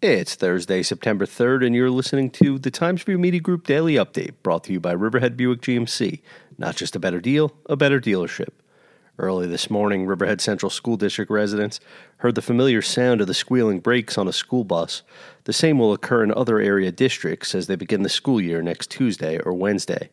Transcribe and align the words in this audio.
It's 0.00 0.36
Thursday, 0.36 0.84
September 0.84 1.26
3rd, 1.26 1.66
and 1.66 1.74
you're 1.74 1.90
listening 1.90 2.30
to 2.30 2.56
the 2.60 2.70
Times 2.70 3.00
Review 3.00 3.18
Media 3.18 3.40
Group 3.40 3.66
Daily 3.66 3.94
Update 3.94 4.34
brought 4.44 4.62
to 4.64 4.72
you 4.72 4.78
by 4.78 4.92
Riverhead 4.92 5.36
Buick 5.36 5.60
GMC. 5.60 6.20
Not 6.56 6.76
just 6.76 6.94
a 6.94 7.00
better 7.00 7.20
deal, 7.20 7.52
a 7.66 7.74
better 7.74 8.00
dealership. 8.00 8.50
Early 9.18 9.48
this 9.48 9.68
morning, 9.68 10.06
Riverhead 10.06 10.40
Central 10.40 10.70
School 10.70 10.96
District 10.96 11.28
residents 11.28 11.80
heard 12.18 12.36
the 12.36 12.42
familiar 12.42 12.80
sound 12.80 13.20
of 13.20 13.26
the 13.26 13.34
squealing 13.34 13.80
brakes 13.80 14.16
on 14.16 14.28
a 14.28 14.32
school 14.32 14.62
bus. 14.62 15.02
The 15.42 15.52
same 15.52 15.80
will 15.80 15.92
occur 15.92 16.22
in 16.22 16.32
other 16.32 16.60
area 16.60 16.92
districts 16.92 17.52
as 17.52 17.66
they 17.66 17.74
begin 17.74 18.04
the 18.04 18.08
school 18.08 18.40
year 18.40 18.62
next 18.62 18.92
Tuesday 18.92 19.40
or 19.40 19.52
Wednesday. 19.52 20.10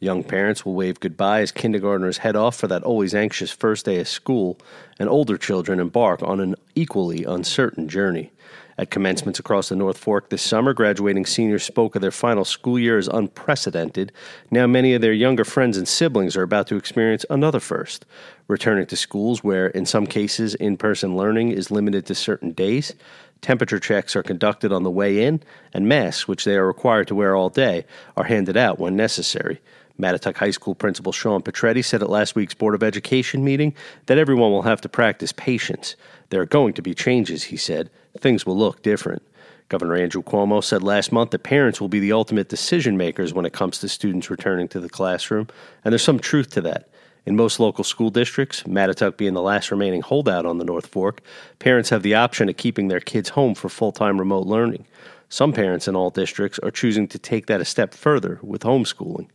Young 0.00 0.24
parents 0.24 0.66
will 0.66 0.74
wave 0.74 0.98
goodbye 0.98 1.42
as 1.42 1.52
kindergartners 1.52 2.18
head 2.18 2.34
off 2.34 2.56
for 2.56 2.66
that 2.66 2.82
always 2.82 3.14
anxious 3.14 3.52
first 3.52 3.84
day 3.84 4.00
of 4.00 4.08
school, 4.08 4.58
and 4.98 5.08
older 5.08 5.38
children 5.38 5.78
embark 5.78 6.24
on 6.24 6.40
an 6.40 6.56
equally 6.74 7.22
uncertain 7.22 7.88
journey. 7.88 8.32
At 8.78 8.90
commencements 8.92 9.40
across 9.40 9.70
the 9.70 9.74
North 9.74 9.98
Fork 9.98 10.28
this 10.28 10.40
summer, 10.40 10.72
graduating 10.72 11.26
seniors 11.26 11.64
spoke 11.64 11.96
of 11.96 12.00
their 12.00 12.12
final 12.12 12.44
school 12.44 12.78
year 12.78 12.96
as 12.96 13.08
unprecedented. 13.08 14.12
Now, 14.52 14.68
many 14.68 14.94
of 14.94 15.02
their 15.02 15.12
younger 15.12 15.44
friends 15.44 15.76
and 15.76 15.88
siblings 15.88 16.36
are 16.36 16.44
about 16.44 16.68
to 16.68 16.76
experience 16.76 17.26
another 17.28 17.58
first, 17.58 18.06
returning 18.46 18.86
to 18.86 18.96
schools 18.96 19.42
where, 19.42 19.66
in 19.66 19.84
some 19.84 20.06
cases, 20.06 20.54
in 20.54 20.76
person 20.76 21.16
learning 21.16 21.50
is 21.50 21.72
limited 21.72 22.06
to 22.06 22.14
certain 22.14 22.52
days. 22.52 22.94
Temperature 23.40 23.80
checks 23.80 24.14
are 24.14 24.22
conducted 24.22 24.72
on 24.72 24.84
the 24.84 24.92
way 24.92 25.24
in, 25.24 25.42
and 25.74 25.88
masks, 25.88 26.28
which 26.28 26.44
they 26.44 26.54
are 26.54 26.66
required 26.66 27.08
to 27.08 27.16
wear 27.16 27.34
all 27.34 27.48
day, 27.48 27.84
are 28.16 28.24
handed 28.24 28.56
out 28.56 28.78
when 28.78 28.94
necessary. 28.94 29.60
Mattituck 30.00 30.36
High 30.36 30.52
School 30.52 30.74
Principal 30.74 31.12
Sean 31.12 31.42
Petretti 31.42 31.84
said 31.84 32.02
at 32.02 32.10
last 32.10 32.36
week's 32.36 32.54
Board 32.54 32.74
of 32.74 32.82
Education 32.82 33.44
meeting 33.44 33.74
that 34.06 34.18
everyone 34.18 34.52
will 34.52 34.62
have 34.62 34.80
to 34.82 34.88
practice 34.88 35.32
patience. 35.32 35.96
There 36.30 36.40
are 36.40 36.46
going 36.46 36.74
to 36.74 36.82
be 36.82 36.94
changes, 36.94 37.44
he 37.44 37.56
said. 37.56 37.90
Things 38.18 38.46
will 38.46 38.56
look 38.56 38.82
different. 38.82 39.22
Governor 39.68 39.96
Andrew 39.96 40.22
Cuomo 40.22 40.62
said 40.62 40.82
last 40.82 41.12
month 41.12 41.30
that 41.30 41.42
parents 41.42 41.80
will 41.80 41.88
be 41.88 42.00
the 42.00 42.12
ultimate 42.12 42.48
decision 42.48 42.96
makers 42.96 43.34
when 43.34 43.44
it 43.44 43.52
comes 43.52 43.78
to 43.78 43.88
students 43.88 44.30
returning 44.30 44.68
to 44.68 44.80
the 44.80 44.88
classroom, 44.88 45.48
and 45.84 45.92
there's 45.92 46.02
some 46.02 46.18
truth 46.18 46.50
to 46.50 46.60
that. 46.62 46.88
In 47.26 47.36
most 47.36 47.60
local 47.60 47.84
school 47.84 48.08
districts, 48.08 48.62
Mattituck 48.62 49.18
being 49.18 49.34
the 49.34 49.42
last 49.42 49.70
remaining 49.70 50.00
holdout 50.00 50.46
on 50.46 50.56
the 50.56 50.64
North 50.64 50.86
Fork, 50.86 51.20
parents 51.58 51.90
have 51.90 52.02
the 52.02 52.14
option 52.14 52.48
of 52.48 52.56
keeping 52.56 52.88
their 52.88 53.00
kids 53.00 53.28
home 53.30 53.54
for 53.54 53.68
full 53.68 53.92
time 53.92 54.18
remote 54.18 54.46
learning. 54.46 54.86
Some 55.28 55.52
parents 55.52 55.86
in 55.86 55.94
all 55.94 56.08
districts 56.08 56.58
are 56.60 56.70
choosing 56.70 57.06
to 57.08 57.18
take 57.18 57.46
that 57.46 57.60
a 57.60 57.66
step 57.66 57.92
further 57.92 58.38
with 58.42 58.62
homeschooling. 58.62 59.26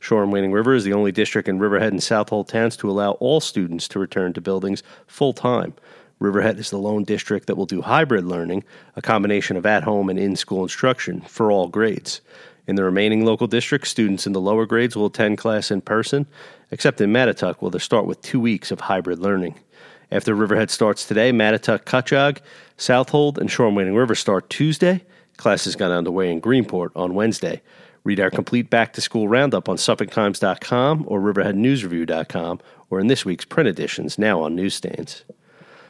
Shoreham 0.00 0.30
Wading 0.30 0.52
River 0.52 0.74
is 0.74 0.84
the 0.84 0.92
only 0.92 1.12
district 1.12 1.48
in 1.48 1.58
Riverhead 1.58 1.92
and 1.92 2.02
Southold 2.02 2.48
towns 2.48 2.76
to 2.78 2.90
allow 2.90 3.12
all 3.12 3.40
students 3.40 3.88
to 3.88 3.98
return 3.98 4.32
to 4.32 4.40
buildings 4.40 4.82
full 5.06 5.32
time. 5.32 5.74
Riverhead 6.20 6.58
is 6.58 6.70
the 6.70 6.78
lone 6.78 7.04
district 7.04 7.46
that 7.46 7.56
will 7.56 7.66
do 7.66 7.82
hybrid 7.82 8.24
learning, 8.24 8.64
a 8.96 9.02
combination 9.02 9.56
of 9.56 9.66
at 9.66 9.84
home 9.84 10.08
and 10.08 10.18
in 10.18 10.36
school 10.36 10.62
instruction 10.62 11.20
for 11.22 11.52
all 11.52 11.68
grades. 11.68 12.20
In 12.66 12.76
the 12.76 12.84
remaining 12.84 13.24
local 13.24 13.46
districts, 13.46 13.90
students 13.90 14.26
in 14.26 14.32
the 14.32 14.40
lower 14.40 14.66
grades 14.66 14.96
will 14.96 15.06
attend 15.06 15.38
class 15.38 15.70
in 15.70 15.80
person, 15.80 16.26
except 16.70 17.00
in 17.00 17.12
Mattituck, 17.12 17.56
where 17.56 17.70
they 17.70 17.78
start 17.78 18.06
with 18.06 18.20
two 18.20 18.40
weeks 18.40 18.70
of 18.70 18.80
hybrid 18.80 19.20
learning. 19.20 19.54
After 20.10 20.34
Riverhead 20.34 20.70
starts 20.70 21.04
today, 21.04 21.32
Mattituck, 21.32 21.84
Cutchogue, 21.84 22.38
Southold, 22.76 23.38
and 23.38 23.50
Shoreham 23.50 23.74
Wading 23.74 23.94
River 23.94 24.14
start 24.14 24.50
Tuesday. 24.50 25.02
Classes 25.36 25.76
got 25.76 25.92
underway 25.92 26.32
in 26.32 26.40
Greenport 26.40 26.90
on 26.96 27.14
Wednesday. 27.14 27.62
Read 28.04 28.20
our 28.20 28.30
complete 28.30 28.70
back 28.70 28.92
to 28.94 29.00
school 29.00 29.28
roundup 29.28 29.68
on 29.68 29.76
SuffolkTimes.com 29.76 31.04
or 31.06 31.20
RiverheadNewsReview.com 31.20 32.60
or 32.90 33.00
in 33.00 33.06
this 33.06 33.24
week's 33.24 33.44
print 33.44 33.68
editions 33.68 34.18
now 34.18 34.42
on 34.42 34.54
newsstands. 34.54 35.24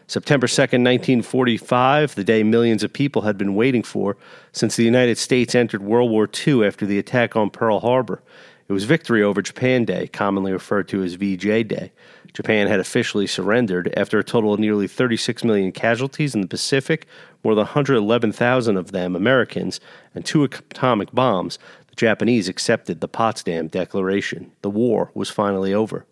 September 0.08 0.46
2nd, 0.46 0.82
1945, 0.84 2.14
the 2.14 2.24
day 2.24 2.42
millions 2.42 2.82
of 2.82 2.92
people 2.92 3.22
had 3.22 3.36
been 3.36 3.54
waiting 3.54 3.82
for 3.82 4.16
since 4.52 4.74
the 4.74 4.84
United 4.84 5.18
States 5.18 5.54
entered 5.54 5.82
World 5.82 6.10
War 6.10 6.28
II 6.46 6.66
after 6.66 6.86
the 6.86 6.98
attack 6.98 7.36
on 7.36 7.50
Pearl 7.50 7.80
Harbor. 7.80 8.22
It 8.68 8.72
was 8.72 8.84
Victory 8.84 9.22
over 9.22 9.42
Japan 9.42 9.84
Day, 9.84 10.08
commonly 10.08 10.52
referred 10.52 10.88
to 10.88 11.02
as 11.02 11.14
VJ 11.14 11.68
Day. 11.68 11.92
Japan 12.32 12.68
had 12.68 12.80
officially 12.80 13.26
surrendered 13.26 13.92
after 13.96 14.18
a 14.18 14.24
total 14.24 14.54
of 14.54 14.60
nearly 14.60 14.86
36 14.86 15.44
million 15.44 15.72
casualties 15.72 16.34
in 16.34 16.40
the 16.40 16.46
Pacific, 16.46 17.06
more 17.44 17.54
than 17.54 17.64
111,000 17.64 18.76
of 18.76 18.92
them 18.92 19.16
Americans, 19.16 19.80
and 20.14 20.24
two 20.24 20.44
atomic 20.44 21.12
bombs. 21.12 21.58
Japanese 21.98 22.48
accepted 22.48 23.00
the 23.00 23.08
Potsdam 23.08 23.66
Declaration. 23.66 24.52
The 24.62 24.70
war 24.70 25.10
was 25.14 25.30
finally 25.30 25.74
over. 25.74 26.06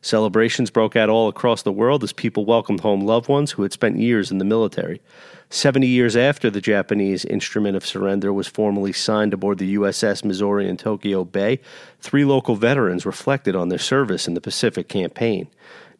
Celebrations 0.00 0.70
broke 0.70 0.94
out 0.94 1.08
all 1.08 1.28
across 1.28 1.62
the 1.62 1.72
world 1.72 2.04
as 2.04 2.12
people 2.12 2.44
welcomed 2.44 2.80
home 2.80 3.00
loved 3.00 3.28
ones 3.28 3.52
who 3.52 3.62
had 3.62 3.72
spent 3.72 3.98
years 3.98 4.30
in 4.30 4.38
the 4.38 4.44
military. 4.44 5.00
Seventy 5.50 5.88
years 5.88 6.16
after 6.16 6.48
the 6.48 6.60
Japanese 6.60 7.24
instrument 7.24 7.76
of 7.76 7.84
surrender 7.84 8.32
was 8.32 8.46
formally 8.46 8.92
signed 8.92 9.34
aboard 9.34 9.58
the 9.58 9.74
USS 9.74 10.24
Missouri 10.24 10.68
in 10.68 10.76
Tokyo 10.76 11.24
Bay, 11.24 11.60
three 12.00 12.24
local 12.24 12.54
veterans 12.54 13.04
reflected 13.04 13.56
on 13.56 13.68
their 13.68 13.78
service 13.78 14.28
in 14.28 14.34
the 14.34 14.40
Pacific 14.40 14.88
campaign. 14.88 15.48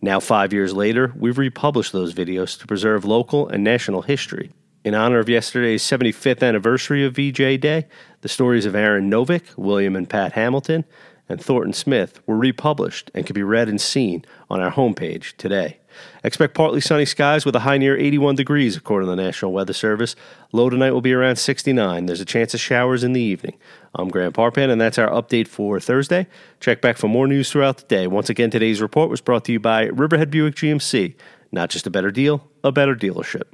Now, 0.01 0.21
five 0.21 0.53
years 0.53 0.73
later, 0.73 1.13
we've 1.17 1.39
republished 1.39 1.93
those 1.93 2.15
videos 2.15 2.59
to 2.61 2.67
preserve 2.69 3.05
local 3.05 3.49
and 3.49 3.65
national 3.65 4.03
history. 4.03 4.53
In 4.85 4.97
honor 4.97 5.21
of 5.21 5.29
yesterday's 5.29 5.85
75th 5.85 6.43
anniversary 6.43 7.05
of 7.05 7.15
VJ 7.15 7.61
Day, 7.61 7.87
the 8.23 8.29
stories 8.29 8.67
of 8.67 8.75
Aaron 8.75 9.09
Novick, 9.09 9.57
William 9.57 9.95
and 9.95 10.11
Pat 10.11 10.33
Hamilton, 10.33 10.85
and 11.29 11.41
Thornton 11.41 11.73
Smith 11.73 12.19
were 12.27 12.37
republished 12.37 13.09
and 13.15 13.25
can 13.25 13.35
be 13.35 13.45
read 13.45 13.69
and 13.69 13.81
seen 13.81 14.25
on 14.51 14.61
our 14.61 14.73
homepage 14.73 15.37
today. 15.37 15.79
Expect 16.25 16.55
partly 16.55 16.81
sunny 16.81 17.05
skies 17.05 17.45
with 17.45 17.55
a 17.55 17.61
high 17.61 17.79
near 17.79 17.97
81 17.97 18.35
degrees, 18.35 18.77
according 18.77 19.07
to 19.07 19.15
the 19.15 19.23
National 19.23 19.53
Weather 19.53 19.73
Service. 19.73 20.17
Low 20.51 20.69
tonight 20.69 20.91
will 20.91 21.01
be 21.01 21.13
around 21.13 21.37
69. 21.37 22.07
There's 22.07 22.21
a 22.21 22.25
chance 22.25 22.53
of 22.53 22.59
showers 22.61 23.05
in 23.05 23.13
the 23.13 23.21
evening. 23.21 23.57
I'm 23.95 24.09
Grant 24.09 24.35
Parpan, 24.35 24.69
and 24.69 24.81
that's 24.81 24.99
our 24.99 25.11
update 25.11 25.47
for 25.47 25.79
Thursday. 25.79 26.27
Check 26.59 26.81
back 26.81 26.97
for 26.97 27.07
more 27.07 27.29
news 27.29 27.53
throughout 27.53 27.77
the 27.77 27.87
day. 27.87 28.09
Once 28.09 28.29
again, 28.29 28.51
today's 28.51 28.83
report 28.83 29.11
was 29.11 29.21
brought 29.21 29.45
to 29.45 29.53
you 29.53 29.61
by 29.61 29.85
Riverhead 29.85 30.33
Buick 30.33 30.57
GMC. 30.57 31.15
Not 31.53 31.71
just 31.71 31.87
a 31.87 31.91
better 31.91 32.11
deal, 32.11 32.49
a 32.65 32.73
better 32.73 32.97
dealership. 32.97 33.45